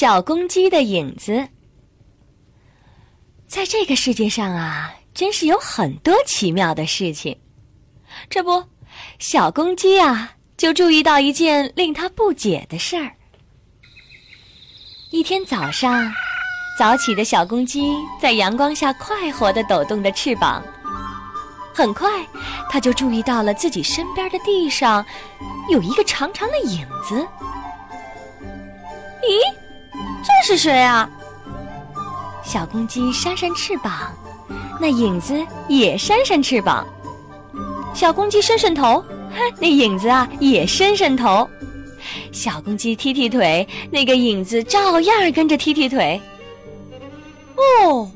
[0.00, 1.48] 小公鸡的影子。
[3.48, 7.36] 在这个世界上啊，真是有很多奇妙的事情。
[8.30, 8.62] 这不，
[9.18, 13.10] 小公鸡啊，就注意到一件令他不解的事儿。
[15.10, 16.08] 一天早上，
[16.78, 20.62] 早起的小公鸡在阳光下快活地抖动着翅膀。
[21.74, 22.08] 很快，
[22.70, 25.04] 它就注意到了自己身边的地上
[25.68, 27.26] 有一个长长的影子。
[29.24, 29.57] 咦，
[30.48, 31.06] 是谁啊？
[32.42, 34.10] 小公鸡扇扇翅膀，
[34.80, 36.86] 那影子也扇扇翅膀。
[37.92, 39.04] 小公鸡伸伸头，
[39.60, 41.46] 那影子啊也伸伸头。
[42.32, 46.18] 小公鸡踢踢腿，那个影子照样跟着踢踢腿。
[47.82, 48.10] 哦，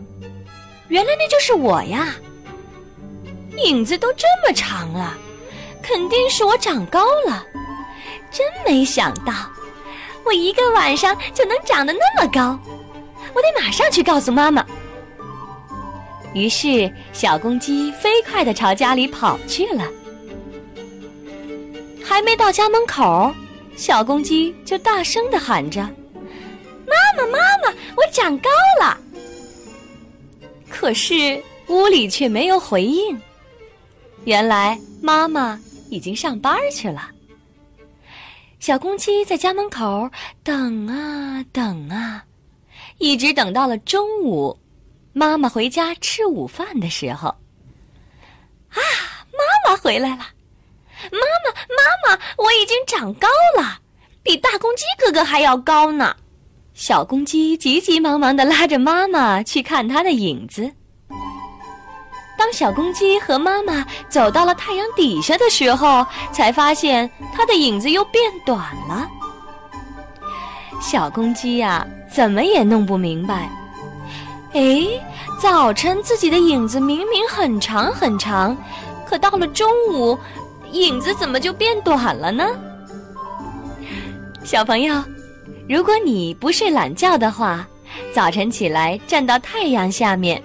[0.88, 2.14] 原来那就是我呀！
[3.62, 5.18] 影子都这么长了，
[5.82, 7.44] 肯定是我长高了。
[8.30, 9.34] 真没想到，
[10.24, 12.58] 我一个晚上就能长得那么高。
[13.34, 14.64] 我得马上去告诉妈妈。
[16.34, 19.86] 于是，小公鸡飞快地朝家里跑去了。
[22.04, 23.32] 还没到家门口，
[23.76, 25.80] 小公鸡就大声地喊着
[26.86, 28.98] ：“妈妈，妈妈，我长高了！”
[30.68, 33.18] 可是屋里却没有回应。
[34.24, 35.60] 原来妈妈
[35.90, 37.10] 已经上班去了。
[38.62, 40.08] 小公鸡在家门口
[40.44, 42.24] 等啊等啊，
[42.98, 44.56] 一直等到了中午，
[45.12, 47.26] 妈妈回家吃午饭的时候。
[48.68, 48.78] 啊，
[49.32, 50.28] 妈妈回来了！
[51.10, 51.52] 妈妈，
[52.06, 53.26] 妈妈，我已经长高
[53.58, 53.80] 了，
[54.22, 56.14] 比大公鸡哥哥还要高呢。
[56.72, 60.72] 小公鸡急急忙忙的拉着妈妈去看它的影子。
[62.42, 69.08] 当小公鸡和妈妈走到了太阳底下的时候，才发现它的影子又变短了。
[70.80, 73.48] 小公鸡呀，怎么也弄不明白。
[74.54, 74.88] 哎，
[75.40, 78.56] 早晨自己的影子明明很长很长，
[79.06, 80.18] 可到了中午，
[80.72, 82.44] 影子怎么就变短了呢？
[84.42, 85.00] 小朋友，
[85.68, 87.64] 如果你不睡懒觉的话，
[88.12, 90.42] 早晨起来站到太阳下面。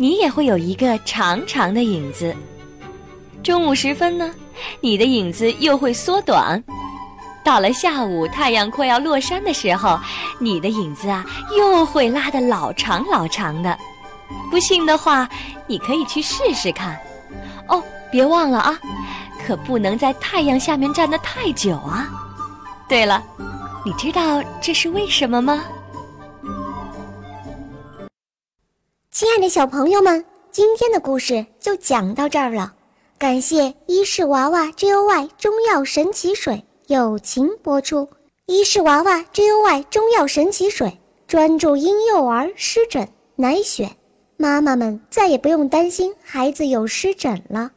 [0.00, 2.34] 你也会有一个长长的影子。
[3.42, 4.34] 中午时分呢，
[4.80, 6.64] 你的影子又会缩短。
[7.44, 10.00] 到了下午，太阳快要落山的时候，
[10.38, 11.22] 你的影子啊
[11.54, 13.76] 又会拉得老长老长的。
[14.50, 15.28] 不信的话，
[15.66, 16.98] 你可以去试试看。
[17.68, 18.80] 哦，别忘了啊，
[19.46, 22.08] 可不能在太阳下面站得太久啊。
[22.88, 23.22] 对了，
[23.84, 25.62] 你知道这是为什么吗？
[29.20, 32.72] 亲爱的小朋友们，今天的故事就讲到这儿了。
[33.18, 38.08] 感谢伊氏娃娃 Joy 中药神奇水友情播出。
[38.46, 40.98] 伊氏娃娃 Joy 中药神奇水
[41.28, 43.90] 专注婴幼儿湿疹，奶癣，
[44.38, 47.72] 妈妈们再也不用担心孩子有湿疹了。